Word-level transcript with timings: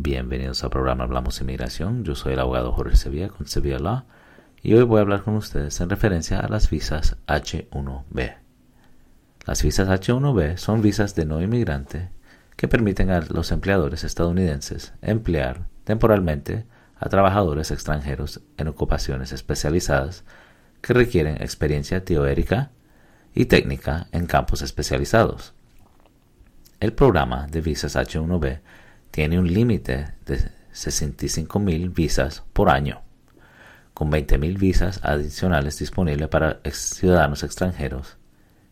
Bienvenidos 0.00 0.62
al 0.62 0.70
programa 0.70 1.02
Hablamos 1.02 1.40
Inmigración. 1.40 2.04
Yo 2.04 2.14
soy 2.14 2.34
el 2.34 2.38
abogado 2.38 2.70
Jorge 2.70 2.94
Sevilla 2.94 3.30
con 3.30 3.48
Sevilla 3.48 3.80
Law 3.80 4.04
y 4.62 4.74
hoy 4.74 4.84
voy 4.84 4.98
a 4.98 5.00
hablar 5.00 5.24
con 5.24 5.34
ustedes 5.34 5.80
en 5.80 5.90
referencia 5.90 6.38
a 6.38 6.48
las 6.48 6.70
visas 6.70 7.16
H1B. 7.26 8.36
Las 9.44 9.60
visas 9.64 9.88
H1B 9.88 10.56
son 10.56 10.82
visas 10.82 11.16
de 11.16 11.24
no 11.26 11.42
inmigrante 11.42 12.10
que 12.54 12.68
permiten 12.68 13.10
a 13.10 13.22
los 13.22 13.50
empleadores 13.50 14.04
estadounidenses 14.04 14.92
emplear 15.02 15.66
temporalmente 15.82 16.64
a 16.96 17.08
trabajadores 17.08 17.72
extranjeros 17.72 18.40
en 18.56 18.68
ocupaciones 18.68 19.32
especializadas 19.32 20.22
que 20.80 20.92
requieren 20.92 21.42
experiencia 21.42 22.04
teórica 22.04 22.70
y 23.34 23.46
técnica 23.46 24.06
en 24.12 24.26
campos 24.26 24.62
especializados. 24.62 25.54
El 26.78 26.92
programa 26.92 27.48
de 27.48 27.62
visas 27.62 27.96
H1B 27.96 28.60
tiene 29.18 29.40
un 29.40 29.52
límite 29.52 30.14
de 30.26 30.38
65.000 30.72 31.92
visas 31.92 32.44
por 32.52 32.70
año, 32.70 33.02
con 33.92 34.12
20.000 34.12 34.56
visas 34.56 35.00
adicionales 35.02 35.76
disponibles 35.76 36.28
para 36.28 36.60
ciudadanos 36.70 37.42
extranjeros 37.42 38.16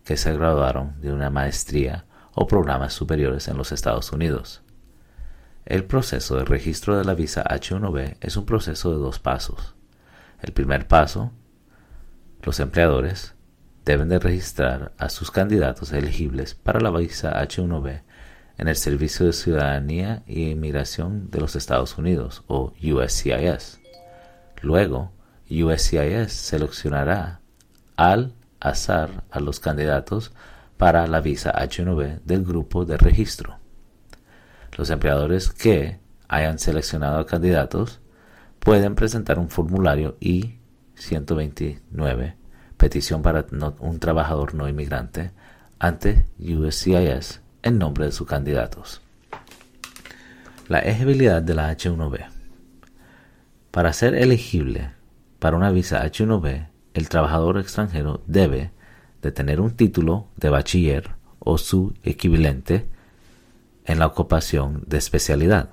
que 0.04 0.16
se 0.16 0.32
graduaron 0.36 1.00
de 1.00 1.12
una 1.12 1.30
maestría 1.30 2.06
o 2.32 2.46
programas 2.46 2.92
superiores 2.92 3.48
en 3.48 3.56
los 3.56 3.72
Estados 3.72 4.12
Unidos. 4.12 4.62
El 5.64 5.82
proceso 5.84 6.36
de 6.36 6.44
registro 6.44 6.96
de 6.96 7.04
la 7.04 7.14
visa 7.14 7.42
H1B 7.42 8.18
es 8.20 8.36
un 8.36 8.46
proceso 8.46 8.92
de 8.92 8.98
dos 8.98 9.18
pasos. 9.18 9.74
El 10.40 10.52
primer 10.52 10.86
paso, 10.86 11.32
los 12.44 12.60
empleadores 12.60 13.34
deben 13.84 14.08
de 14.08 14.20
registrar 14.20 14.92
a 14.96 15.08
sus 15.08 15.32
candidatos 15.32 15.92
elegibles 15.92 16.54
para 16.54 16.78
la 16.78 16.92
visa 16.92 17.32
H1B 17.32 18.02
en 18.58 18.68
el 18.68 18.76
Servicio 18.76 19.26
de 19.26 19.32
Ciudadanía 19.32 20.22
y 20.26 20.50
Inmigración 20.50 21.30
de 21.30 21.40
los 21.40 21.56
Estados 21.56 21.98
Unidos 21.98 22.44
o 22.46 22.72
USCIS. 22.82 23.80
Luego, 24.62 25.12
USCIS 25.50 26.32
seleccionará 26.32 27.40
al 27.96 28.34
azar 28.60 29.24
a 29.30 29.40
los 29.40 29.60
candidatos 29.60 30.32
para 30.76 31.06
la 31.06 31.20
visa 31.20 31.52
H1B 31.52 32.22
del 32.22 32.44
grupo 32.44 32.84
de 32.84 32.96
registro. 32.96 33.58
Los 34.76 34.90
empleadores 34.90 35.50
que 35.50 36.00
hayan 36.28 36.58
seleccionado 36.58 37.18
a 37.18 37.26
candidatos 37.26 38.00
pueden 38.58 38.94
presentar 38.94 39.38
un 39.38 39.48
formulario 39.48 40.16
I-129, 40.20 42.34
petición 42.76 43.22
para 43.22 43.46
un 43.78 43.98
trabajador 44.00 44.54
no 44.54 44.68
inmigrante, 44.68 45.30
ante 45.78 46.26
USCIS 46.38 47.40
en 47.66 47.78
nombre 47.78 48.04
de 48.04 48.12
sus 48.12 48.28
candidatos. 48.28 49.00
La 50.68 50.78
elegibilidad 50.78 51.42
de 51.42 51.54
la 51.54 51.76
H1B. 51.76 52.28
Para 53.72 53.92
ser 53.92 54.14
elegible 54.14 54.92
para 55.40 55.56
una 55.56 55.72
visa 55.72 56.04
H1B, 56.04 56.68
el 56.94 57.08
trabajador 57.08 57.58
extranjero 57.58 58.22
debe 58.26 58.70
de 59.20 59.32
tener 59.32 59.60
un 59.60 59.72
título 59.72 60.28
de 60.36 60.48
bachiller 60.48 61.16
o 61.40 61.58
su 61.58 61.92
equivalente 62.04 62.86
en 63.84 63.98
la 63.98 64.06
ocupación 64.06 64.84
de 64.86 64.98
especialidad. 64.98 65.70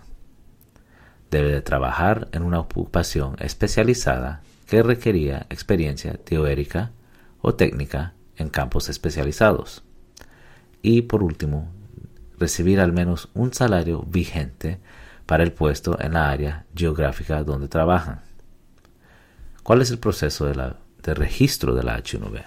Debe 1.29 1.51
de 1.51 1.61
trabajar 1.61 2.27
en 2.31 2.41
una 2.41 2.59
ocupación 2.59 3.35
especializada 3.37 4.41
que 4.65 4.81
requería 4.81 5.45
experiencia 5.51 6.13
teórica 6.15 6.91
o 7.41 7.53
técnica 7.53 8.13
en 8.35 8.49
campos 8.49 8.89
especializados. 8.89 9.83
Y 10.81 11.03
por 11.03 11.23
último, 11.23 11.71
recibir 12.39 12.79
al 12.79 12.93
menos 12.93 13.29
un 13.33 13.53
salario 13.53 14.03
vigente 14.03 14.79
para 15.25 15.43
el 15.43 15.51
puesto 15.51 15.99
en 15.99 16.13
la 16.13 16.29
área 16.29 16.65
geográfica 16.75 17.43
donde 17.43 17.67
trabajan. 17.67 18.21
¿Cuál 19.63 19.81
es 19.81 19.91
el 19.91 19.99
proceso 19.99 20.45
de, 20.45 21.13
registro 21.13 21.73
de 21.73 21.83
la 21.83 21.97
H1B? 21.97 22.43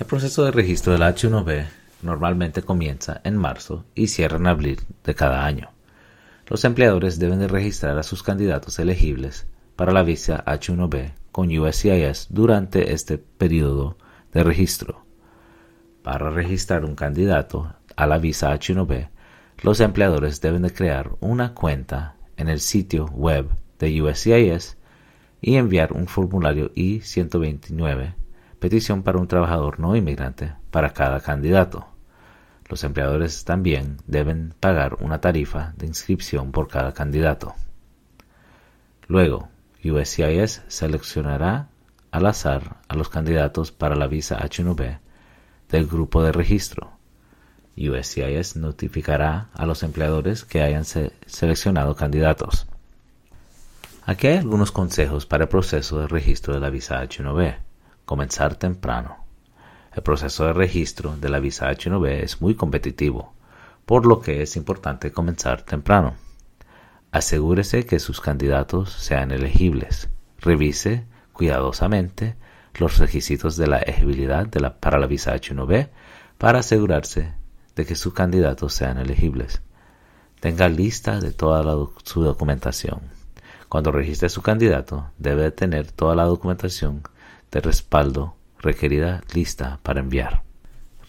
El 0.00 0.06
proceso 0.06 0.44
de 0.44 0.50
registro 0.50 0.92
de 0.92 0.98
la 0.98 1.14
H1B 1.14 1.66
normalmente 2.02 2.62
comienza 2.62 3.20
en 3.22 3.36
marzo 3.36 3.84
y 3.94 4.08
cierra 4.08 4.38
en 4.38 4.48
abril 4.48 4.80
de 5.04 5.14
cada 5.14 5.44
año. 5.44 5.70
Los 6.48 6.64
empleadores 6.64 7.18
deben 7.20 7.38
de 7.38 7.46
registrar 7.46 7.96
a 7.96 8.02
sus 8.02 8.22
candidatos 8.24 8.78
elegibles 8.80 9.46
para 9.76 9.92
la 9.92 10.02
visa 10.02 10.44
H1B 10.44 11.12
con 11.30 11.56
USCIS 11.56 12.26
durante 12.30 12.92
este 12.92 13.18
periodo 13.18 13.96
de 14.32 14.42
registro. 14.42 15.04
Para 16.02 16.30
registrar 16.30 16.84
un 16.84 16.96
candidato 16.96 17.74
a 17.96 18.06
la 18.06 18.18
visa 18.18 18.54
H1B, 18.54 19.08
los 19.62 19.80
empleadores 19.80 20.40
deben 20.40 20.62
de 20.62 20.72
crear 20.72 21.12
una 21.20 21.54
cuenta 21.54 22.16
en 22.36 22.48
el 22.48 22.60
sitio 22.60 23.06
web 23.06 23.48
de 23.78 24.02
USCIS 24.02 24.76
y 25.40 25.56
enviar 25.56 25.92
un 25.92 26.06
formulario 26.06 26.72
I-129, 26.74 28.14
petición 28.58 29.02
para 29.02 29.18
un 29.18 29.28
trabajador 29.28 29.78
no 29.78 29.94
inmigrante, 29.94 30.54
para 30.70 30.92
cada 30.92 31.20
candidato. 31.20 31.86
Los 32.68 32.84
empleadores 32.84 33.44
también 33.44 33.98
deben 34.06 34.54
pagar 34.58 34.96
una 35.00 35.20
tarifa 35.20 35.74
de 35.76 35.86
inscripción 35.86 36.52
por 36.52 36.68
cada 36.68 36.92
candidato. 36.92 37.54
Luego, 39.06 39.48
USCIS 39.84 40.62
seleccionará 40.68 41.68
al 42.10 42.26
azar 42.26 42.78
a 42.88 42.96
los 42.96 43.08
candidatos 43.08 43.72
para 43.72 43.96
la 43.96 44.06
visa 44.06 44.40
H1B 44.40 44.98
del 45.68 45.86
grupo 45.86 46.22
de 46.22 46.32
registro 46.32 47.01
USCIS 47.76 48.56
notificará 48.56 49.48
a 49.54 49.66
los 49.66 49.82
empleadores 49.82 50.44
que 50.44 50.62
hayan 50.62 50.84
seleccionado 50.84 51.96
candidatos. 51.96 52.66
Aquí 54.04 54.26
hay 54.26 54.38
algunos 54.38 54.72
consejos 54.72 55.26
para 55.26 55.44
el 55.44 55.48
proceso 55.48 56.00
de 56.00 56.08
registro 56.08 56.54
de 56.54 56.60
la 56.60 56.70
visa 56.70 57.02
H1B. 57.02 57.56
Comenzar 58.04 58.56
temprano. 58.56 59.24
El 59.94 60.02
proceso 60.02 60.46
de 60.46 60.52
registro 60.52 61.16
de 61.16 61.28
la 61.28 61.38
visa 61.38 61.70
H1B 61.70 62.22
es 62.22 62.40
muy 62.40 62.54
competitivo, 62.54 63.32
por 63.86 64.06
lo 64.06 64.20
que 64.20 64.42
es 64.42 64.56
importante 64.56 65.12
comenzar 65.12 65.62
temprano. 65.62 66.14
Asegúrese 67.10 67.84
que 67.84 68.00
sus 68.00 68.20
candidatos 68.20 68.92
sean 68.92 69.30
elegibles. 69.30 70.08
Revise 70.38 71.04
cuidadosamente 71.32 72.36
los 72.74 72.98
requisitos 72.98 73.56
de 73.56 73.66
la 73.66 73.78
elegibilidad 73.78 74.48
para 74.80 74.98
la 74.98 75.06
visa 75.06 75.34
H1B 75.34 75.90
para 76.38 76.60
asegurarse 76.60 77.34
de 77.76 77.86
que 77.86 77.94
sus 77.94 78.14
candidatos 78.14 78.74
sean 78.74 78.98
elegibles. 78.98 79.62
Tenga 80.40 80.68
lista 80.68 81.20
de 81.20 81.30
toda 81.32 81.62
su 82.04 82.22
documentación. 82.22 83.00
Cuando 83.68 83.92
registre 83.92 84.28
su 84.28 84.42
candidato, 84.42 85.10
debe 85.18 85.50
tener 85.50 85.92
toda 85.92 86.14
la 86.14 86.24
documentación 86.24 87.02
de 87.50 87.60
respaldo 87.60 88.36
requerida 88.58 89.22
lista 89.34 89.78
para 89.82 90.00
enviar. 90.00 90.42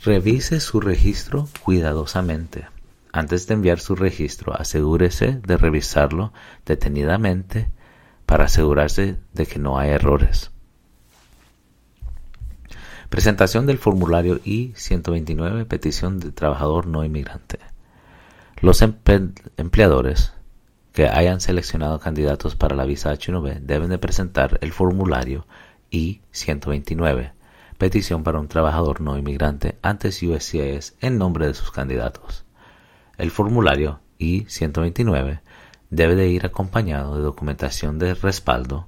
Revise 0.03 0.59
su 0.59 0.79
registro 0.79 1.47
cuidadosamente. 1.63 2.67
Antes 3.11 3.47
de 3.47 3.53
enviar 3.53 3.79
su 3.79 3.95
registro, 3.95 4.53
asegúrese 4.53 5.39
de 5.45 5.57
revisarlo 5.57 6.33
detenidamente 6.65 7.69
para 8.25 8.45
asegurarse 8.45 9.17
de 9.33 9.45
que 9.45 9.59
no 9.59 9.77
hay 9.77 9.91
errores. 9.91 10.51
Presentación 13.13 13.67
del 13.67 13.77
formulario 13.77 14.39
I-129, 14.43 15.67
petición 15.67 16.19
de 16.19 16.31
trabajador 16.31 16.87
no 16.87 17.05
inmigrante. 17.05 17.59
Los 18.59 18.81
empleadores 18.81 20.33
que 20.93 21.07
hayan 21.07 21.39
seleccionado 21.39 21.99
candidatos 21.99 22.55
para 22.55 22.75
la 22.75 22.85
visa 22.85 23.13
H1B 23.13 23.59
deben 23.59 23.91
de 23.91 23.99
presentar 23.99 24.57
el 24.61 24.71
formulario 24.71 25.45
I-129, 25.91 27.33
petición 27.77 28.23
para 28.23 28.39
un 28.39 28.47
trabajador 28.47 28.99
no 28.99 29.15
inmigrante 29.15 29.77
antes 29.83 30.23
USCIS 30.23 30.95
en 30.99 31.19
nombre 31.19 31.45
de 31.45 31.53
sus 31.53 31.69
candidatos. 31.69 32.45
El 33.19 33.29
formulario 33.29 33.99
I-129 34.17 35.41
debe 35.91 36.15
de 36.15 36.29
ir 36.29 36.47
acompañado 36.47 37.15
de 37.15 37.21
documentación 37.21 37.99
de 37.99 38.15
respaldo 38.15 38.87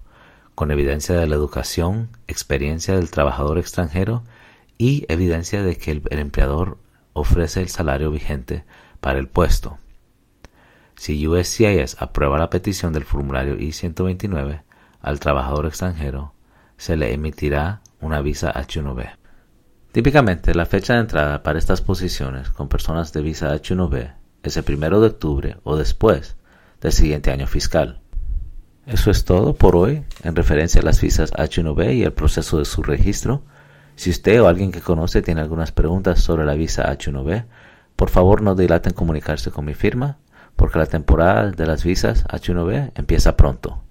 con 0.56 0.72
evidencia 0.72 1.16
de 1.16 1.28
la 1.28 1.36
educación, 1.36 2.10
experiencia 2.28 2.96
del 2.96 3.12
trabajador 3.12 3.60
extranjero 3.60 4.24
y 4.78 5.06
evidencia 5.10 5.62
de 5.62 5.78
que 5.78 5.92
el, 5.92 6.04
empleador 6.10 6.78
ofrece 7.14 7.62
el 7.62 7.70
salario 7.70 8.10
vigente 8.10 8.64
para 9.02 9.20
el 9.20 9.28
puesto. 9.28 9.78
Si 10.96 11.28
USCIS 11.28 11.98
aprueba 12.00 12.40
la 12.40 12.50
petición 12.50 12.94
del 12.94 13.04
formulario 13.04 13.56
I-129 13.56 14.64
al 15.02 15.20
trabajador 15.20 15.66
extranjero, 15.66 16.34
se 16.78 16.96
le 16.96 17.14
emitirá 17.14 17.82
una 18.00 18.22
visa 18.22 18.54
H1B. 18.54 19.18
Típicamente, 19.92 20.56
la 20.56 20.66
fecha 20.66 20.94
de 20.94 21.02
entrada 21.02 21.44
para 21.44 21.60
estas 21.60 21.82
posiciones 21.82 22.50
con 22.50 22.70
personas 22.70 23.14
de 23.14 23.22
visa 23.22 23.54
H1B 23.54 24.14
es 24.44 24.58
el 24.58 24.64
primero 24.64 25.00
de 25.02 25.08
octubre 25.08 25.58
o 25.64 25.76
después 25.76 26.36
del 26.82 26.92
siguiente 26.92 27.32
año 27.32 27.48
fiscal. 27.48 28.02
Eso 28.88 29.10
es 29.10 29.26
todo 29.26 29.56
por 29.56 29.76
hoy 29.76 30.04
en 30.24 30.36
referencia 30.36 30.82
a 30.82 30.84
las 30.84 31.02
visas 31.02 31.34
H1B 31.34 31.96
y 31.96 32.04
el 32.04 32.14
proceso 32.14 32.60
de 32.60 32.66
su 32.66 32.84
registro. 32.84 33.42
Si 33.96 34.10
usted 34.12 34.42
o 34.42 34.48
alguien 34.48 34.72
que 34.72 34.82
conoce 34.82 35.22
tiene 35.22 35.42
algunas 35.42 35.72
preguntas 35.72 36.20
sobre 36.20 36.46
la 36.46 36.54
visa 36.54 36.92
H1B, 36.92 37.46
por 37.96 38.10
favor 38.10 38.42
no 38.42 38.56
dilaten 38.56 38.92
en 38.92 38.96
comunicarse 38.96 39.52
con 39.52 39.66
mi 39.66 39.74
firma. 39.74 40.18
porque 40.56 40.80
la 40.80 40.86
temporada 40.86 41.52
de 41.52 41.66
las 41.66 41.84
visas 41.84 42.26
H1B 42.28 42.92
empieza 42.96 43.36
pronto. 43.36 43.82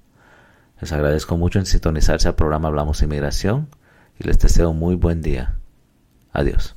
Les 0.80 0.92
agradezco 0.92 1.36
mucho 1.36 1.58
en 1.58 1.66
sintonizarse 1.66 2.28
al 2.28 2.34
programa 2.34 2.68
Hablamos 2.68 3.02
Inmigración 3.02 3.68
y 4.18 4.24
les 4.24 4.38
deseo 4.38 4.72
muy 4.72 4.94
buen 4.94 5.20
día. 5.20 5.56
Adiós. 6.32 6.74